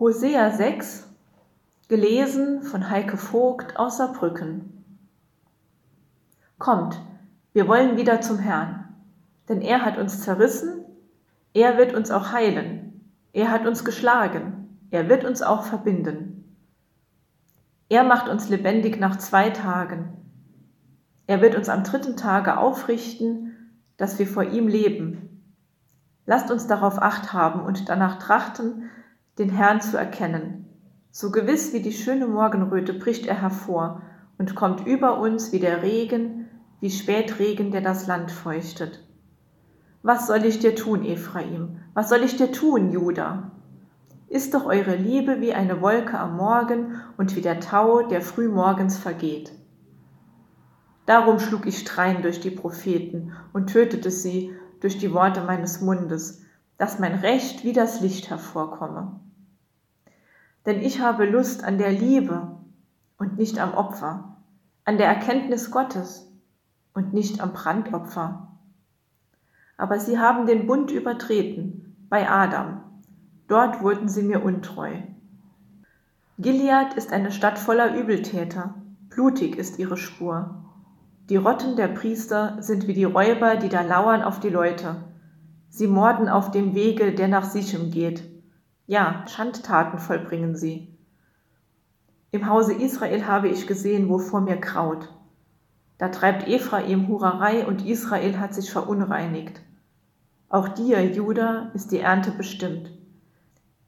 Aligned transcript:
Hosea 0.00 0.50
6, 0.50 1.08
gelesen 1.86 2.64
von 2.64 2.90
Heike 2.90 3.16
Vogt 3.16 3.76
aus 3.76 3.98
Saarbrücken. 3.98 4.84
Kommt, 6.58 7.00
wir 7.52 7.68
wollen 7.68 7.96
wieder 7.96 8.20
zum 8.20 8.40
Herrn, 8.40 8.88
denn 9.48 9.60
er 9.62 9.84
hat 9.84 9.96
uns 9.96 10.22
zerrissen, 10.22 10.84
er 11.52 11.78
wird 11.78 11.94
uns 11.94 12.10
auch 12.10 12.32
heilen, 12.32 13.08
er 13.32 13.52
hat 13.52 13.66
uns 13.66 13.84
geschlagen, 13.84 14.80
er 14.90 15.08
wird 15.08 15.24
uns 15.24 15.42
auch 15.42 15.62
verbinden. 15.62 16.56
Er 17.88 18.02
macht 18.02 18.28
uns 18.28 18.48
lebendig 18.48 18.98
nach 18.98 19.18
zwei 19.18 19.50
Tagen. 19.50 20.08
Er 21.28 21.40
wird 21.40 21.54
uns 21.54 21.68
am 21.68 21.84
dritten 21.84 22.16
Tage 22.16 22.58
aufrichten, 22.58 23.78
dass 23.96 24.18
wir 24.18 24.26
vor 24.26 24.42
ihm 24.42 24.66
leben. 24.66 25.54
Lasst 26.26 26.50
uns 26.50 26.66
darauf 26.66 27.00
acht 27.00 27.32
haben 27.32 27.60
und 27.60 27.88
danach 27.88 28.18
trachten, 28.18 28.90
den 29.38 29.50
Herrn 29.50 29.80
zu 29.80 29.96
erkennen. 29.96 30.66
So 31.10 31.30
gewiss 31.30 31.72
wie 31.72 31.80
die 31.80 31.92
schöne 31.92 32.26
Morgenröte 32.26 32.92
bricht 32.92 33.26
er 33.26 33.40
hervor 33.40 34.02
und 34.38 34.54
kommt 34.54 34.86
über 34.86 35.18
uns 35.18 35.52
wie 35.52 35.60
der 35.60 35.82
Regen, 35.82 36.48
wie 36.80 36.90
Spätregen, 36.90 37.70
der 37.70 37.80
das 37.80 38.06
Land 38.06 38.30
feuchtet. 38.30 39.04
Was 40.02 40.26
soll 40.26 40.44
ich 40.44 40.58
dir 40.58 40.74
tun, 40.74 41.04
Ephraim? 41.04 41.78
Was 41.94 42.10
soll 42.10 42.22
ich 42.22 42.36
dir 42.36 42.52
tun, 42.52 42.90
Juda? 42.90 43.52
Ist 44.28 44.54
doch 44.54 44.66
eure 44.66 44.96
Liebe 44.96 45.40
wie 45.40 45.54
eine 45.54 45.80
Wolke 45.80 46.18
am 46.18 46.36
Morgen 46.36 47.00
und 47.16 47.36
wie 47.36 47.40
der 47.40 47.60
Tau, 47.60 48.02
der 48.02 48.20
frühmorgens 48.20 48.98
vergeht. 48.98 49.52
Darum 51.06 51.38
schlug 51.38 51.66
ich 51.66 51.78
Strein 51.78 52.22
durch 52.22 52.40
die 52.40 52.50
Propheten 52.50 53.32
und 53.52 53.72
tötete 53.72 54.10
sie 54.10 54.54
durch 54.80 54.98
die 54.98 55.12
Worte 55.12 55.42
meines 55.42 55.80
Mundes, 55.80 56.43
dass 56.78 56.98
mein 56.98 57.14
Recht 57.14 57.64
wie 57.64 57.72
das 57.72 58.00
Licht 58.00 58.30
hervorkomme 58.30 59.20
denn 60.66 60.80
ich 60.80 61.00
habe 61.00 61.26
Lust 61.26 61.64
an 61.64 61.78
der 61.78 61.92
Liebe 61.92 62.56
und 63.18 63.36
nicht 63.36 63.58
am 63.58 63.74
Opfer, 63.74 64.36
an 64.84 64.98
der 64.98 65.06
Erkenntnis 65.06 65.70
Gottes 65.70 66.30
und 66.94 67.12
nicht 67.12 67.40
am 67.40 67.52
Brandopfer. 67.52 68.48
Aber 69.76 69.98
sie 69.98 70.18
haben 70.18 70.46
den 70.46 70.66
Bund 70.66 70.90
übertreten 70.90 71.96
bei 72.08 72.30
Adam. 72.30 72.80
Dort 73.48 73.82
wurden 73.82 74.08
sie 74.08 74.22
mir 74.22 74.42
untreu. 74.42 74.94
Gilead 76.38 76.94
ist 76.94 77.12
eine 77.12 77.30
Stadt 77.30 77.58
voller 77.58 77.94
Übeltäter, 77.94 78.74
blutig 79.10 79.56
ist 79.56 79.78
ihre 79.78 79.96
Spur. 79.96 80.64
Die 81.28 81.36
Rotten 81.36 81.76
der 81.76 81.88
Priester 81.88 82.56
sind 82.60 82.86
wie 82.86 82.94
die 82.94 83.04
Räuber, 83.04 83.56
die 83.56 83.68
da 83.68 83.82
lauern 83.82 84.22
auf 84.22 84.40
die 84.40 84.50
Leute. 84.50 84.96
Sie 85.74 85.88
morden 85.88 86.28
auf 86.28 86.52
dem 86.52 86.74
Wege, 86.76 87.12
der 87.12 87.26
nach 87.26 87.44
Sichem 87.44 87.90
geht 87.90 88.22
ja, 88.86 89.24
Schandtaten 89.28 89.98
vollbringen 89.98 90.56
sie. 90.56 90.94
Im 92.30 92.48
Hause 92.48 92.74
Israel 92.74 93.26
habe 93.26 93.48
ich 93.48 93.66
gesehen, 93.66 94.08
wo 94.08 94.18
vor 94.18 94.40
mir 94.40 94.56
kraut. 94.56 95.08
Da 95.96 96.08
treibt 96.08 96.48
Ephraim 96.48 97.08
Hurerei 97.08 97.66
und 97.66 97.86
Israel 97.86 98.38
hat 98.38 98.54
sich 98.54 98.70
verunreinigt. 98.70 99.62
Auch 100.48 100.68
dir, 100.68 101.02
Juda, 101.04 101.70
ist 101.74 101.92
die 101.92 102.00
Ernte 102.00 102.32
bestimmt. 102.32 102.90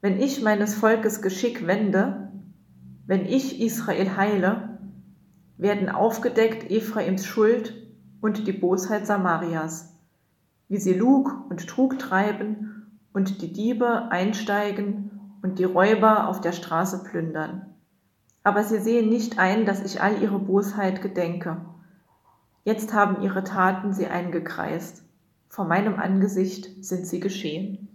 Wenn 0.00 0.18
ich 0.18 0.42
meines 0.42 0.74
Volkes 0.74 1.22
Geschick 1.22 1.66
wende, 1.66 2.32
wenn 3.06 3.26
ich 3.26 3.60
Israel 3.60 4.16
heile, 4.16 4.78
werden 5.56 5.90
aufgedeckt 5.90 6.70
Ephraims 6.70 7.26
Schuld 7.26 7.74
und 8.20 8.46
die 8.46 8.52
Bosheit 8.52 9.06
Samarias, 9.06 9.89
wie 10.70 10.78
sie 10.78 10.94
Lug 10.94 11.50
und 11.50 11.66
Trug 11.66 11.98
treiben 11.98 12.86
und 13.12 13.42
die 13.42 13.52
Diebe 13.52 14.10
einsteigen 14.10 15.10
und 15.42 15.58
die 15.58 15.64
Räuber 15.64 16.28
auf 16.28 16.40
der 16.40 16.52
Straße 16.52 17.02
plündern. 17.02 17.66
Aber 18.44 18.62
sie 18.62 18.78
sehen 18.78 19.10
nicht 19.10 19.38
ein, 19.38 19.66
dass 19.66 19.82
ich 19.82 20.00
all 20.00 20.22
ihre 20.22 20.38
Bosheit 20.38 21.02
gedenke. 21.02 21.56
Jetzt 22.64 22.94
haben 22.94 23.20
ihre 23.22 23.42
Taten 23.42 23.92
sie 23.92 24.06
eingekreist. 24.06 25.02
Vor 25.48 25.64
meinem 25.64 25.96
Angesicht 25.96 26.84
sind 26.84 27.04
sie 27.04 27.18
geschehen. 27.18 27.88